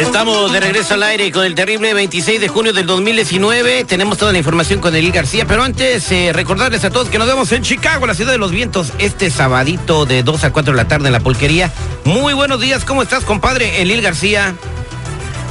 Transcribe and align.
Estamos 0.00 0.52
de 0.52 0.58
regreso 0.58 0.94
al 0.94 1.04
aire 1.04 1.30
con 1.30 1.44
el 1.44 1.54
terrible 1.54 1.94
26 1.94 2.40
de 2.40 2.48
junio 2.48 2.72
del 2.72 2.86
2019. 2.86 3.84
Tenemos 3.84 4.18
toda 4.18 4.32
la 4.32 4.38
información 4.38 4.80
con 4.80 4.94
Elil 4.94 5.12
García, 5.12 5.44
pero 5.46 5.62
antes 5.62 6.10
eh, 6.10 6.32
recordarles 6.32 6.84
a 6.84 6.90
todos 6.90 7.08
que 7.08 7.18
nos 7.18 7.28
vemos 7.28 7.52
en 7.52 7.62
Chicago, 7.62 8.06
la 8.06 8.14
ciudad 8.14 8.32
de 8.32 8.38
los 8.38 8.50
vientos, 8.50 8.92
este 8.98 9.30
sabadito 9.30 10.04
de 10.04 10.24
2 10.24 10.44
a 10.44 10.52
4 10.52 10.72
de 10.72 10.76
la 10.76 10.88
tarde 10.88 11.06
en 11.06 11.12
la 11.12 11.20
polquería. 11.20 11.72
Muy 12.04 12.32
buenos 12.32 12.60
días, 12.60 12.84
¿cómo 12.84 13.02
estás, 13.02 13.24
compadre 13.24 13.80
Elil 13.80 14.02
García? 14.02 14.54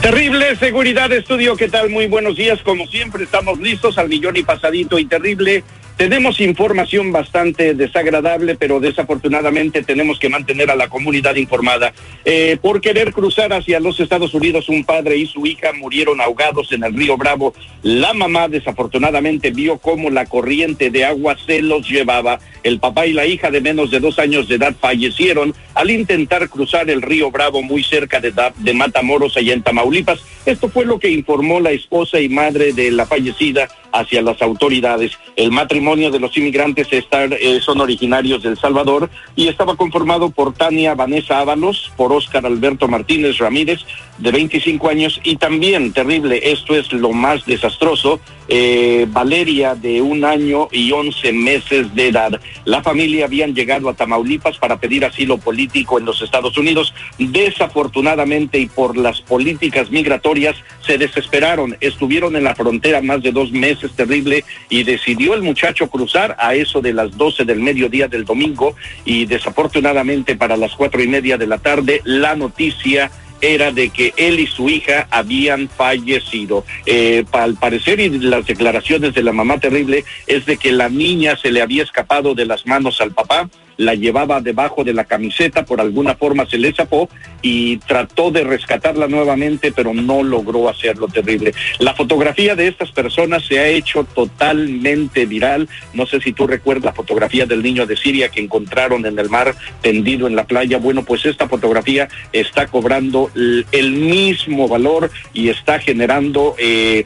Terrible 0.02 0.58
seguridad 0.58 1.12
estudio, 1.12 1.56
¿qué 1.56 1.70
tal? 1.70 1.90
Muy 1.90 2.08
buenos 2.08 2.36
días, 2.36 2.60
como 2.64 2.86
siempre 2.88 3.24
estamos 3.24 3.60
listos 3.60 3.98
al 3.98 4.10
millón 4.10 4.36
y 4.36 4.44
pasadito 4.44 5.00
y 5.00 5.06
terrible 5.06 5.64
tenemos 5.98 6.40
información 6.40 7.12
bastante 7.12 7.74
desagradable, 7.74 8.56
pero 8.56 8.80
desafortunadamente 8.80 9.84
tenemos 9.84 10.20
que 10.20 10.30
mantener 10.30 10.70
a 10.70 10.76
la 10.76 10.90
comunidad 10.90 11.36
informada. 11.36 11.92
Eh, 12.24 12.58
por 12.62 12.82
querer 12.82 13.12
cruzar 13.12 13.52
hacia 13.52 13.80
los 13.80 14.00
Estados 14.00 14.34
Unidos, 14.34 14.70
un 14.70 14.84
padre 14.84 15.18
y 15.18 15.26
su 15.26 15.46
hija 15.46 15.74
murieron 15.74 16.22
ahogados 16.22 16.72
en 16.72 16.84
el 16.84 16.94
río 16.94 17.18
Bravo. 17.18 17.54
La 17.82 18.14
mamá 18.14 18.48
desafortunadamente 18.48 19.50
vio 19.50 19.80
cómo 19.80 20.12
la 20.12 20.26
corriente 20.26 20.92
de 20.92 21.04
agua 21.04 21.36
se 21.46 21.62
los 21.64 21.90
llevaba. 21.90 22.40
El 22.64 22.80
papá 22.80 23.08
y 23.08 23.14
la 23.14 23.26
hija 23.26 23.50
de 23.50 23.62
menos 23.62 23.90
de 23.90 24.00
dos 24.00 24.20
años 24.20 24.48
de 24.48 24.56
edad 24.56 24.76
fallecieron 24.80 25.56
al 25.78 25.92
intentar 25.92 26.50
cruzar 26.50 26.90
el 26.90 27.04
río 27.04 27.30
Bravo 27.30 27.62
muy 27.62 27.84
cerca 27.84 28.20
de, 28.20 28.34
de 28.58 28.74
Matamoros, 28.74 29.38
allá 29.38 29.54
en 29.54 29.62
Tamaulipas. 29.62 30.20
Esto 30.44 30.70
fue 30.70 30.86
lo 30.86 30.98
que 30.98 31.12
informó 31.12 31.60
la 31.60 31.70
esposa 31.70 32.20
y 32.20 32.30
madre 32.30 32.74
de 32.74 32.90
la 32.90 33.06
fallecida 33.06 33.68
hacia 33.92 34.24
las 34.24 34.42
autoridades. 34.42 35.12
El 35.36 35.52
matrimonio 35.52 36.10
de 36.10 36.20
los 36.20 36.36
inmigrantes 36.36 36.88
eh, 36.92 37.60
son 37.62 37.80
originarios 37.80 38.42
de 38.42 38.50
El 38.50 38.58
Salvador 38.58 39.12
y 39.36 39.50
estaba 39.50 39.76
conformado 39.76 40.32
por 40.32 40.56
Tania 40.56 40.96
Vanessa 40.96 41.40
Ábalos, 41.42 41.92
por 41.96 42.12
Óscar 42.12 42.48
Alberto 42.48 42.88
Martínez 42.88 43.38
Ramírez, 43.38 43.82
de 44.18 44.32
25 44.32 44.90
años, 44.90 45.22
y 45.24 45.36
también, 45.36 45.94
terrible, 45.94 46.42
esto 46.44 46.76
es 46.76 46.92
lo 46.92 47.12
más 47.12 47.46
desastroso, 47.46 48.20
eh, 48.48 49.06
Valeria, 49.10 49.76
de 49.76 50.02
un 50.02 50.26
año 50.26 50.68
y 50.72 50.92
11 50.92 51.32
meses 51.34 51.96
de 51.96 52.10
edad. 52.10 52.40
La 52.66 52.84
familia 52.84 53.26
habían 53.26 53.56
llegado 53.56 53.90
a 53.90 53.94
Tamaulipas 53.94 54.58
para 54.58 54.78
pedir 54.78 55.06
asilo 55.06 55.38
político 55.38 55.98
en 55.98 56.06
los 56.06 56.22
Estados 56.22 56.58
Unidos. 56.58 56.94
Desafortunadamente 57.18 58.60
y 58.60 58.68
por 58.68 58.98
las 58.98 59.22
políticas 59.22 59.92
migratorias 59.92 60.56
se 60.86 60.98
desesperaron, 60.98 61.78
estuvieron 61.80 62.36
en 62.36 62.44
la 62.44 62.56
frontera 62.56 63.02
más 63.02 63.22
de 63.22 63.32
dos 63.32 63.52
meses 63.52 63.78
es 63.88 63.92
terrible, 63.94 64.44
y 64.70 64.84
decidió 64.84 65.34
el 65.34 65.42
muchacho 65.42 65.90
cruzar 65.90 66.36
a 66.40 66.56
eso 66.56 66.82
de 66.82 66.94
las 66.94 67.16
12 67.18 67.46
del 67.46 67.60
mediodía 67.60 68.08
del 68.08 68.26
domingo 68.26 68.76
y 69.06 69.26
desafortunadamente 69.26 70.36
para 70.36 70.58
las 70.58 70.74
cuatro 70.74 71.02
y 71.02 71.08
media 71.08 71.38
de 71.38 71.48
la 71.48 71.58
tarde 71.58 72.02
la 72.04 72.36
noticia 72.36 73.12
era 73.42 73.72
de 73.72 73.90
que 73.90 74.14
él 74.18 74.40
y 74.40 74.48
su 74.48 74.70
hija 74.70 75.08
habían 75.12 75.70
fallecido. 75.70 76.66
Eh, 76.86 77.24
al 77.32 77.56
parecer 77.56 78.00
y 78.00 78.10
las 78.10 78.46
declaraciones 78.46 79.14
de 79.14 79.24
la 79.24 79.34
mamá 79.34 79.60
terrible 79.60 80.06
es 80.26 80.46
de 80.46 80.58
que 80.58 80.72
la 80.72 80.90
niña 80.90 81.38
se 81.38 81.52
le 81.52 81.62
había 81.62 81.84
escapado 81.84 82.36
de 82.36 82.46
las 82.46 82.66
manos 82.66 83.02
al 83.02 83.12
papá 83.12 83.50
la 83.78 83.96
llevaba 83.96 84.42
debajo 84.42 84.84
de 84.84 84.94
la 84.94 85.06
camiseta, 85.06 85.66
por 85.66 85.80
alguna 85.80 86.16
forma 86.16 86.46
se 86.46 86.58
le 86.58 86.74
zapó 86.74 87.10
y 87.42 87.78
trató 87.78 88.32
de 88.32 88.44
rescatarla 88.44 89.08
nuevamente, 89.08 89.72
pero 89.72 89.94
no 89.94 90.24
logró 90.24 90.70
hacerlo 90.70 91.08
terrible. 91.08 91.54
La 91.80 91.94
fotografía 91.94 92.56
de 92.56 92.68
estas 92.68 92.92
personas 92.92 93.46
se 93.46 93.60
ha 93.60 93.68
hecho 93.68 94.04
totalmente 94.04 95.26
viral. 95.26 95.70
No 95.94 96.06
sé 96.06 96.20
si 96.20 96.34
tú 96.34 96.48
recuerdas 96.48 96.86
la 96.86 96.94
fotografía 96.94 97.46
del 97.46 97.64
niño 97.64 97.86
de 97.86 97.98
Siria 97.98 98.30
que 98.30 98.42
encontraron 98.42 99.06
en 99.06 99.18
el 99.20 99.30
mar 99.30 99.56
tendido 99.82 100.28
en 100.28 100.36
la 100.36 100.46
playa. 100.46 100.78
Bueno, 100.78 101.04
pues 101.04 101.26
esta 101.26 101.48
fotografía 101.48 102.08
está 102.32 102.68
cobrando 102.68 103.32
el 103.36 103.92
mismo 103.92 104.68
valor 104.68 105.12
y 105.34 105.50
está 105.50 105.80
generando 105.80 106.56
eh, 106.58 107.06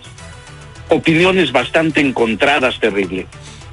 opiniones 0.89 1.51
bastante 1.51 2.01
encontradas, 2.01 2.79
terrible. 2.79 3.27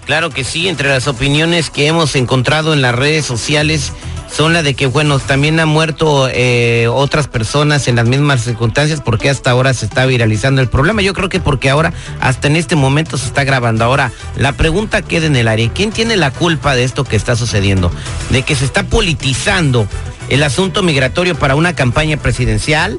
Claro 0.08 0.30
que 0.30 0.42
sí, 0.42 0.68
entre 0.68 0.88
las 0.88 1.06
opiniones 1.06 1.68
que 1.68 1.86
hemos 1.86 2.16
encontrado 2.16 2.72
en 2.72 2.80
las 2.80 2.94
redes 2.94 3.26
sociales 3.26 3.92
son 4.32 4.54
la 4.54 4.62
de 4.62 4.72
que, 4.72 4.86
bueno, 4.86 5.18
también 5.18 5.60
han 5.60 5.68
muerto 5.68 6.30
eh, 6.32 6.88
otras 6.90 7.28
personas 7.28 7.88
en 7.88 7.96
las 7.96 8.08
mismas 8.08 8.42
circunstancias 8.42 9.02
porque 9.04 9.28
hasta 9.28 9.50
ahora 9.50 9.74
se 9.74 9.84
está 9.84 10.06
viralizando 10.06 10.62
el 10.62 10.68
problema. 10.70 11.02
Yo 11.02 11.12
creo 11.12 11.28
que 11.28 11.40
porque 11.40 11.68
ahora, 11.68 11.92
hasta 12.20 12.46
en 12.46 12.56
este 12.56 12.74
momento 12.74 13.18
se 13.18 13.26
está 13.26 13.44
grabando. 13.44 13.84
Ahora, 13.84 14.10
la 14.34 14.52
pregunta 14.52 15.02
queda 15.02 15.26
en 15.26 15.36
el 15.36 15.46
aire. 15.46 15.70
¿Quién 15.74 15.92
tiene 15.92 16.16
la 16.16 16.30
culpa 16.30 16.74
de 16.74 16.84
esto 16.84 17.04
que 17.04 17.16
está 17.16 17.36
sucediendo? 17.36 17.92
De 18.30 18.40
que 18.40 18.56
se 18.56 18.64
está 18.64 18.84
politizando 18.84 19.86
el 20.30 20.42
asunto 20.42 20.82
migratorio 20.82 21.34
para 21.34 21.54
una 21.54 21.74
campaña 21.74 22.16
presidencial 22.16 22.98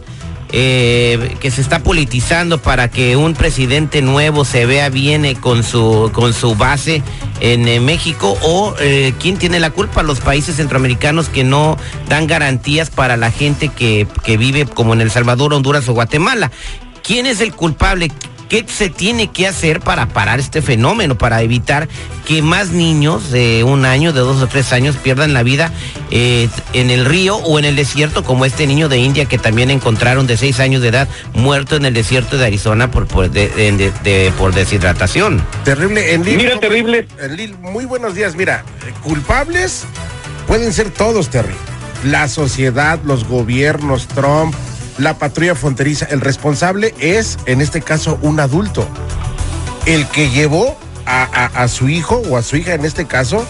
eh, 0.51 1.37
que 1.39 1.51
se 1.51 1.61
está 1.61 1.83
politizando 1.83 2.59
para 2.59 2.89
que 2.89 3.15
un 3.15 3.35
presidente 3.35 4.01
nuevo 4.01 4.45
se 4.45 4.65
vea 4.65 4.89
bien 4.89 5.23
eh, 5.23 5.35
con 5.35 5.63
su 5.63 6.09
con 6.11 6.33
su 6.33 6.55
base 6.55 7.03
en 7.39 7.67
eh, 7.67 7.79
México 7.79 8.35
o 8.41 8.73
quién 9.19 9.37
tiene 9.37 9.59
la 9.59 9.69
culpa 9.69 10.01
los 10.01 10.21
países 10.21 10.55
centroamericanos 10.55 11.29
que 11.29 11.43
no 11.43 11.77
dan 12.07 12.25
garantías 12.25 12.89
para 12.89 13.15
la 13.15 13.29
gente 13.29 13.69
que, 13.69 14.07
que 14.23 14.37
vive 14.37 14.65
como 14.65 14.93
en 14.93 15.01
El 15.01 15.11
Salvador, 15.11 15.53
Honduras 15.53 15.87
o 15.87 15.93
Guatemala. 15.93 16.51
¿Quién 17.03 17.27
es 17.27 17.41
el 17.41 17.53
culpable? 17.53 18.11
¿Qué 18.49 18.65
se 18.67 18.89
tiene 18.89 19.27
que 19.27 19.47
hacer 19.47 19.79
para 19.79 20.07
parar 20.07 20.39
este 20.39 20.63
fenómeno, 20.63 21.17
para 21.17 21.41
evitar 21.43 21.87
que 22.27 22.41
más 22.41 22.69
niños 22.69 23.29
de 23.29 23.63
un 23.63 23.85
año, 23.85 24.11
de 24.11 24.21
dos 24.21 24.41
o 24.41 24.47
tres 24.47 24.73
años 24.73 24.95
pierdan 24.95 25.33
la 25.33 25.43
vida 25.43 25.71
eh, 26.09 26.49
en 26.73 26.89
el 26.89 27.05
río 27.05 27.37
o 27.37 27.59
en 27.59 27.65
el 27.65 27.75
desierto, 27.75 28.23
como 28.23 28.45
este 28.45 28.65
niño 28.65 28.89
de 28.89 28.97
India 28.97 29.25
que 29.25 29.37
también 29.37 29.69
encontraron 29.69 30.25
de 30.25 30.35
seis 30.35 30.59
años 30.59 30.81
de 30.81 30.87
edad 30.87 31.07
muerto 31.33 31.75
en 31.75 31.85
el 31.85 31.93
desierto 31.93 32.37
de 32.39 32.47
Arizona 32.47 32.89
por, 32.89 33.05
por, 33.05 33.29
por 34.37 34.53
deshidratación? 34.55 35.43
Terrible. 35.63 36.13
En 36.13 36.21
Mira, 36.21 36.59
terrible. 36.59 37.07
muy 37.61 37.85
buenos 37.85 38.15
días. 38.15 38.35
Mira, 38.35 38.63
culpables 39.03 39.85
pueden 40.47 40.73
ser 40.73 40.89
todos, 40.89 41.29
Terry. 41.29 41.53
La 42.03 42.27
sociedad, 42.27 42.99
los 43.03 43.25
gobiernos, 43.25 44.07
Trump, 44.07 44.55
la 44.99 45.17
patrulla 45.17 45.55
fronteriza. 45.55 46.05
El 46.05 46.21
responsable 46.21 46.93
es, 46.99 47.39
en 47.45 47.61
este 47.61 47.81
caso, 47.81 48.19
un 48.21 48.39
adulto. 48.39 48.87
El 49.85 50.05
que 50.07 50.29
llevó 50.29 50.77
a, 51.05 51.67
su 51.67 51.89
hijo 51.89 52.21
o 52.29 52.37
a 52.37 52.43
su 52.43 52.57
hija, 52.57 52.73
en 52.75 52.85
este 52.85 53.07
caso, 53.07 53.43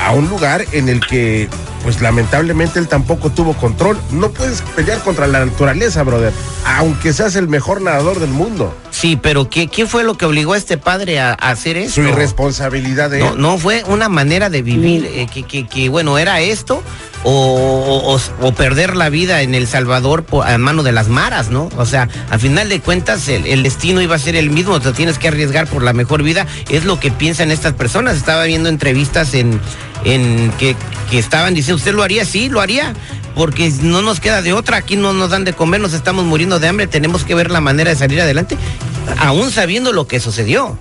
a 0.00 0.12
un 0.12 0.28
lugar 0.28 0.64
en 0.72 0.88
el 0.88 1.00
que, 1.00 1.48
pues 1.82 2.00
lamentablemente, 2.00 2.78
él 2.78 2.86
tampoco 2.86 3.30
tuvo 3.30 3.54
control. 3.54 3.98
No 4.12 4.30
puedes 4.30 4.62
pelear 4.76 5.00
contra 5.00 5.26
la 5.26 5.44
naturaleza, 5.44 6.02
brother, 6.04 6.32
aunque 6.64 7.12
seas 7.12 7.34
el 7.34 7.48
mejor 7.48 7.82
nadador 7.82 8.20
del 8.20 8.30
mundo. 8.30 8.72
Sí, 9.04 9.18
pero 9.20 9.50
¿qué, 9.50 9.66
¿qué 9.66 9.86
fue 9.86 10.02
lo 10.02 10.16
que 10.16 10.24
obligó 10.24 10.54
a 10.54 10.56
este 10.56 10.78
padre 10.78 11.20
a, 11.20 11.34
hacer 11.34 11.76
eso? 11.76 11.96
Su 11.96 12.08
irresponsabilidad 12.08 13.10
de 13.10 13.18
no, 13.18 13.34
No, 13.34 13.58
fue 13.58 13.84
una 13.86 14.08
manera 14.08 14.48
de 14.48 14.62
vivir, 14.62 15.04
eh, 15.04 15.26
que, 15.30 15.42
que, 15.42 15.66
que, 15.66 15.90
bueno, 15.90 16.16
era 16.16 16.40
esto 16.40 16.82
o, 17.22 18.18
o, 18.40 18.52
perder 18.54 18.96
la 18.96 19.10
vida 19.10 19.42
en 19.42 19.54
El 19.54 19.66
Salvador 19.66 20.24
a 20.42 20.56
mano 20.56 20.82
de 20.82 20.92
las 20.92 21.08
maras, 21.08 21.50
¿no? 21.50 21.68
O 21.76 21.84
sea, 21.84 22.08
al 22.30 22.40
final 22.40 22.70
de 22.70 22.80
cuentas 22.80 23.28
el, 23.28 23.62
destino 23.62 24.00
iba 24.00 24.14
a 24.14 24.18
ser 24.18 24.36
el 24.36 24.48
mismo, 24.48 24.80
te 24.80 24.90
tienes 24.92 25.18
que 25.18 25.28
arriesgar 25.28 25.66
por 25.66 25.82
la 25.82 25.92
mejor 25.92 26.22
vida, 26.22 26.46
es 26.70 26.86
lo 26.86 26.98
que 26.98 27.10
piensan 27.10 27.50
estas 27.50 27.74
personas. 27.74 28.16
Estaba 28.16 28.44
viendo 28.44 28.70
entrevistas 28.70 29.34
en, 29.34 29.60
en 30.06 30.50
que, 30.52 30.76
que 31.10 31.18
estaban 31.18 31.52
diciendo, 31.52 31.76
¿usted 31.76 31.92
lo 31.92 32.02
haría? 32.02 32.24
Sí, 32.24 32.48
lo 32.48 32.62
haría 32.62 32.94
porque 33.34 33.72
no 33.82 34.02
nos 34.02 34.20
queda 34.20 34.42
de 34.42 34.52
otra, 34.52 34.78
aquí 34.78 34.96
no 34.96 35.12
nos 35.12 35.30
dan 35.30 35.44
de 35.44 35.52
comer, 35.52 35.80
nos 35.80 35.92
estamos 35.92 36.24
muriendo 36.24 36.60
de 36.60 36.68
hambre, 36.68 36.86
tenemos 36.86 37.24
que 37.24 37.34
ver 37.34 37.50
la 37.50 37.60
manera 37.60 37.90
de 37.90 37.96
salir 37.96 38.20
adelante, 38.20 38.56
aún 39.18 39.50
sabiendo 39.50 39.92
lo 39.92 40.06
que 40.06 40.20
sucedió. 40.20 40.76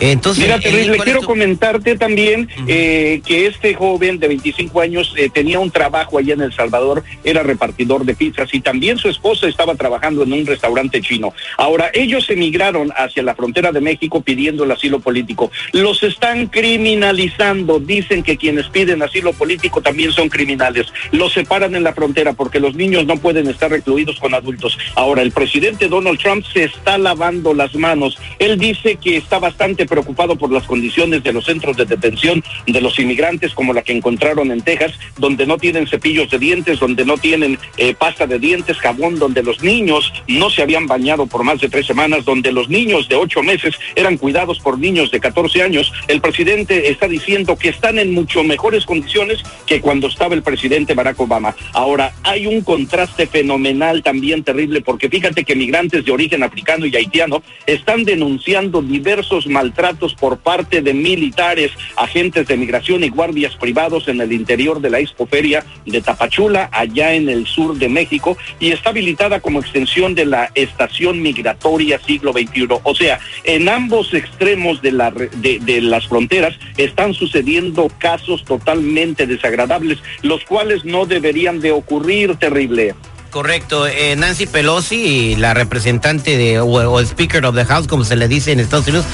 Entonces, 0.00 0.44
Mira, 0.44 0.58
terrible, 0.58 0.98
quiero 0.98 1.22
comentarte 1.22 1.96
también 1.96 2.48
eh, 2.66 3.20
que 3.24 3.46
este 3.46 3.74
joven 3.74 4.18
de 4.18 4.28
25 4.28 4.80
años 4.80 5.14
eh, 5.16 5.30
tenía 5.32 5.58
un 5.58 5.70
trabajo 5.70 6.18
allá 6.18 6.34
en 6.34 6.42
El 6.42 6.52
Salvador, 6.52 7.04
era 7.24 7.42
repartidor 7.42 8.04
de 8.04 8.14
pizzas 8.14 8.52
y 8.52 8.60
también 8.60 8.98
su 8.98 9.08
esposa 9.08 9.46
estaba 9.46 9.74
trabajando 9.74 10.22
en 10.22 10.32
un 10.32 10.46
restaurante 10.46 11.00
chino. 11.00 11.32
Ahora, 11.56 11.90
ellos 11.92 12.28
emigraron 12.30 12.92
hacia 12.96 13.22
la 13.22 13.34
frontera 13.34 13.72
de 13.72 13.80
México 13.80 14.22
pidiendo 14.22 14.64
el 14.64 14.70
asilo 14.70 15.00
político. 15.00 15.50
Los 15.72 16.02
están 16.02 16.46
criminalizando, 16.46 17.78
dicen 17.78 18.22
que 18.22 18.36
quienes 18.36 18.68
piden 18.68 19.02
asilo 19.02 19.32
político 19.32 19.80
también 19.80 20.12
son 20.12 20.28
criminales. 20.28 20.86
Los 21.10 21.32
separan 21.32 21.74
en 21.74 21.84
la 21.84 21.94
frontera 21.94 22.32
porque 22.32 22.60
los 22.60 22.74
niños 22.74 23.06
no 23.06 23.16
pueden 23.16 23.48
estar 23.48 23.70
recluidos 23.70 24.18
con 24.18 24.34
adultos. 24.34 24.78
Ahora, 24.94 25.22
el 25.22 25.32
presidente 25.32 25.88
Donald 25.88 26.18
Trump 26.18 26.44
se 26.52 26.64
está 26.64 26.98
lavando 26.98 27.54
las 27.54 27.74
manos. 27.74 28.18
Él 28.38 28.58
dice 28.58 28.96
que 28.96 29.16
está 29.16 29.38
bastante 29.38 29.81
preocupado 29.86 30.36
por 30.36 30.50
las 30.50 30.64
condiciones 30.64 31.22
de 31.22 31.32
los 31.32 31.44
centros 31.44 31.76
de 31.76 31.84
detención 31.84 32.42
de 32.66 32.80
los 32.80 32.98
inmigrantes 32.98 33.54
como 33.54 33.72
la 33.72 33.82
que 33.82 33.92
encontraron 33.92 34.50
en 34.50 34.60
Texas, 34.60 34.92
donde 35.18 35.46
no 35.46 35.58
tienen 35.58 35.86
cepillos 35.86 36.30
de 36.30 36.38
dientes, 36.38 36.80
donde 36.80 37.04
no 37.04 37.18
tienen 37.18 37.58
eh, 37.76 37.94
pasta 37.94 38.26
de 38.26 38.38
dientes, 38.38 38.78
jabón, 38.78 39.18
donde 39.18 39.42
los 39.42 39.62
niños 39.62 40.12
no 40.28 40.50
se 40.50 40.62
habían 40.62 40.86
bañado 40.86 41.26
por 41.26 41.44
más 41.44 41.60
de 41.60 41.68
tres 41.68 41.86
semanas, 41.86 42.24
donde 42.24 42.52
los 42.52 42.68
niños 42.68 43.08
de 43.08 43.16
ocho 43.16 43.42
meses 43.42 43.74
eran 43.94 44.16
cuidados 44.16 44.58
por 44.58 44.78
niños 44.78 45.10
de 45.10 45.20
14 45.20 45.62
años. 45.62 45.92
El 46.08 46.20
presidente 46.20 46.90
está 46.90 47.08
diciendo 47.08 47.56
que 47.56 47.68
están 47.68 47.98
en 47.98 48.12
mucho 48.12 48.42
mejores 48.44 48.84
condiciones 48.84 49.42
que 49.66 49.80
cuando 49.80 50.08
estaba 50.08 50.34
el 50.34 50.42
presidente 50.42 50.94
Barack 50.94 51.20
Obama. 51.20 51.54
Ahora, 51.72 52.12
hay 52.22 52.46
un 52.46 52.62
contraste 52.62 53.26
fenomenal 53.26 54.02
también 54.02 54.42
terrible, 54.42 54.80
porque 54.80 55.08
fíjate 55.08 55.44
que 55.44 55.56
migrantes 55.56 56.04
de 56.04 56.12
origen 56.12 56.42
africano 56.42 56.86
y 56.86 56.96
haitiano 56.96 57.42
están 57.66 58.04
denunciando 58.04 58.82
diversos 58.82 59.46
maltratos 59.46 59.71
por 60.18 60.38
parte 60.38 60.80
de 60.80 60.94
militares, 60.94 61.72
agentes 61.96 62.46
de 62.46 62.56
migración 62.56 63.02
y 63.04 63.08
guardias 63.08 63.56
privados 63.56 64.08
en 64.08 64.20
el 64.20 64.32
interior 64.32 64.80
de 64.80 64.90
la 64.90 65.00
expoferia 65.00 65.64
de 65.86 66.00
Tapachula, 66.00 66.68
allá 66.72 67.14
en 67.14 67.28
el 67.28 67.46
sur 67.46 67.76
de 67.76 67.88
México, 67.88 68.36
y 68.60 68.70
está 68.70 68.90
habilitada 68.90 69.40
como 69.40 69.60
extensión 69.60 70.14
de 70.14 70.26
la 70.26 70.50
estación 70.54 71.20
migratoria 71.20 71.98
siglo 71.98 72.32
XXI. 72.32 72.68
O 72.82 72.94
sea, 72.94 73.18
en 73.44 73.68
ambos 73.68 74.14
extremos 74.14 74.80
de, 74.82 74.92
la, 74.92 75.10
de, 75.10 75.58
de 75.60 75.80
las 75.80 76.06
fronteras 76.06 76.54
están 76.76 77.14
sucediendo 77.14 77.90
casos 77.98 78.44
totalmente 78.44 79.26
desagradables, 79.26 79.98
los 80.22 80.44
cuales 80.44 80.84
no 80.84 81.06
deberían 81.06 81.60
de 81.60 81.72
ocurrir 81.72 82.36
terrible. 82.36 82.94
Correcto. 83.32 83.86
Eh, 83.86 84.14
Nancy 84.14 84.44
Pelosi, 84.44 85.36
la 85.36 85.54
representante 85.54 86.36
de, 86.36 86.60
o, 86.60 87.00
Speaker 87.00 87.46
of 87.46 87.56
the 87.56 87.64
House, 87.64 87.86
como 87.86 88.04
se 88.04 88.14
le 88.14 88.28
dice 88.28 88.52
en 88.52 88.60
Estados 88.60 88.86
Unidos, 88.86 89.06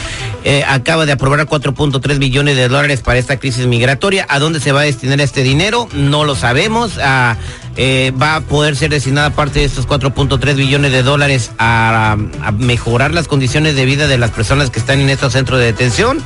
eh, 0.43 0.65
acaba 0.67 1.07
de 1.07 1.13
aprobar 1.13 1.47
4.3 1.47 2.19
millones 2.19 2.57
de 2.57 2.67
dólares 2.67 3.01
para 3.01 3.21
esta 3.21 3.39
crisis 3.39 3.67
migratoria. 3.67 4.27
¿A 4.29 4.41
dónde 4.41 4.59
se 4.59 4.73
va 4.73 4.81
a 4.81 4.85
destinar 4.85 5.21
este 5.21 5.45
dinero? 5.45 5.89
No 5.93 6.25
lo 6.25 6.35
sabemos. 6.35 6.99
Ah, 7.01 7.37
eh, 7.77 8.13
va 8.21 8.35
a 8.35 8.41
poder 8.41 8.75
ser 8.75 8.91
destinada 8.91 9.31
parte 9.31 9.61
de 9.61 9.67
estos 9.67 9.87
4.3 9.87 10.57
billones 10.57 10.91
de 10.91 11.05
dólares 11.05 11.53
a 11.59 12.17
mejorar 12.59 13.15
las 13.15 13.29
condiciones 13.29 13.77
de 13.77 13.85
vida 13.85 14.09
de 14.09 14.19
las 14.19 14.33
personas 14.33 14.71
que 14.71 14.81
están 14.81 14.99
en 14.99 15.11
estos 15.11 15.33
centros 15.35 15.61
de 15.61 15.67
detención 15.67 16.19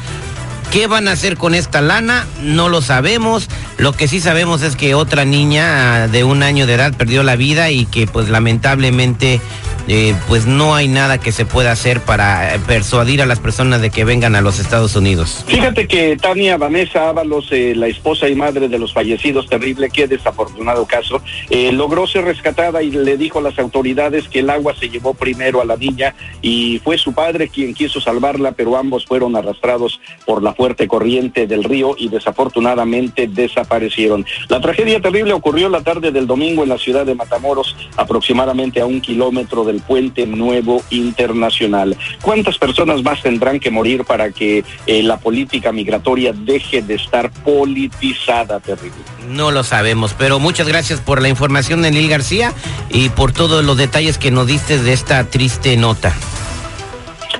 ¿Qué 0.72 0.86
van 0.86 1.06
a 1.06 1.12
hacer 1.12 1.36
con 1.36 1.54
esta 1.54 1.82
lana? 1.82 2.26
No 2.40 2.70
lo 2.70 2.80
sabemos. 2.80 3.46
Lo 3.76 3.92
que 3.92 4.08
sí 4.08 4.20
sabemos 4.20 4.62
es 4.62 4.74
que 4.74 4.94
otra 4.94 5.26
niña 5.26 6.08
de 6.08 6.24
un 6.24 6.42
año 6.42 6.66
de 6.66 6.72
edad 6.72 6.94
perdió 6.96 7.22
la 7.22 7.36
vida 7.36 7.70
y 7.70 7.84
que 7.84 8.06
pues 8.06 8.30
lamentablemente 8.30 9.42
eh, 9.88 10.14
pues 10.28 10.46
no 10.46 10.74
hay 10.74 10.88
nada 10.88 11.18
que 11.18 11.32
se 11.32 11.44
pueda 11.44 11.72
hacer 11.72 12.00
para 12.00 12.58
persuadir 12.66 13.22
a 13.22 13.26
las 13.26 13.40
personas 13.40 13.80
de 13.80 13.90
que 13.90 14.04
vengan 14.04 14.36
a 14.36 14.40
los 14.40 14.58
Estados 14.58 14.96
Unidos. 14.96 15.44
Fíjate 15.46 15.86
que 15.88 16.16
Tania 16.16 16.56
Vanessa 16.56 17.08
Ábalos, 17.08 17.48
eh, 17.50 17.74
la 17.74 17.88
esposa 17.88 18.28
y 18.28 18.34
madre 18.34 18.68
de 18.68 18.78
los 18.78 18.92
fallecidos, 18.92 19.48
terrible, 19.48 19.90
qué 19.90 20.06
desafortunado 20.06 20.86
caso, 20.86 21.20
eh, 21.50 21.72
logró 21.72 22.06
ser 22.06 22.24
rescatada 22.24 22.82
y 22.82 22.90
le 22.90 23.16
dijo 23.16 23.38
a 23.38 23.42
las 23.42 23.58
autoridades 23.58 24.28
que 24.28 24.40
el 24.40 24.50
agua 24.50 24.74
se 24.78 24.88
llevó 24.88 25.14
primero 25.14 25.60
a 25.60 25.64
la 25.64 25.76
niña 25.76 26.14
y 26.40 26.80
fue 26.84 26.98
su 26.98 27.12
padre 27.12 27.48
quien 27.48 27.74
quiso 27.74 28.00
salvarla, 28.00 28.52
pero 28.52 28.76
ambos 28.76 29.04
fueron 29.04 29.36
arrastrados 29.36 30.00
por 30.26 30.42
la 30.42 30.54
fuerte 30.54 30.86
corriente 30.86 31.46
del 31.46 31.64
río 31.64 31.94
y 31.98 32.08
desafortunadamente 32.08 33.26
desaparecieron. 33.26 34.24
La 34.48 34.60
tragedia 34.60 35.00
terrible 35.00 35.32
ocurrió 35.32 35.68
la 35.68 35.82
tarde 35.82 36.12
del 36.12 36.26
domingo 36.26 36.62
en 36.62 36.68
la 36.68 36.78
ciudad 36.78 37.04
de 37.04 37.14
Matamoros, 37.14 37.76
aproximadamente 37.96 38.80
a 38.80 38.86
un 38.86 39.00
kilómetro 39.00 39.64
de 39.64 39.71
el 39.72 39.80
puente 39.80 40.26
nuevo 40.26 40.82
internacional. 40.90 41.96
¿Cuántas 42.20 42.58
personas 42.58 43.02
más 43.02 43.22
tendrán 43.22 43.58
que 43.58 43.70
morir 43.70 44.04
para 44.04 44.30
que 44.30 44.64
eh, 44.86 45.02
la 45.02 45.18
política 45.18 45.72
migratoria 45.72 46.32
deje 46.32 46.82
de 46.82 46.94
estar 46.94 47.30
politizada, 47.30 48.60
terrible? 48.60 48.98
No 49.28 49.50
lo 49.50 49.64
sabemos, 49.64 50.14
pero 50.16 50.38
muchas 50.38 50.68
gracias 50.68 51.00
por 51.00 51.20
la 51.20 51.28
información, 51.28 51.84
Enil 51.84 52.08
García, 52.08 52.52
y 52.90 53.08
por 53.08 53.32
todos 53.32 53.64
los 53.64 53.76
detalles 53.76 54.18
que 54.18 54.30
nos 54.30 54.46
diste 54.46 54.78
de 54.78 54.92
esta 54.92 55.24
triste 55.24 55.76
nota. 55.76 56.14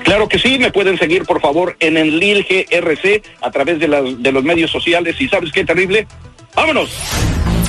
Claro 0.05 0.29
que 0.29 0.39
sí, 0.39 0.59
me 0.59 0.71
pueden 0.71 0.99
seguir 0.99 1.25
por 1.25 1.41
favor 1.41 1.77
en 1.81 1.97
Enlil 1.97 2.45
GRC 2.45 3.23
a 3.41 3.51
través 3.51 3.79
de, 3.79 3.89
las, 3.89 4.23
de 4.23 4.33
los 4.33 4.43
medios 4.43 4.71
sociales 4.71 5.21
y 5.21 5.29
sabes 5.29 5.53
qué 5.53 5.65
terrible, 5.65 6.07
vámonos. 6.55 6.91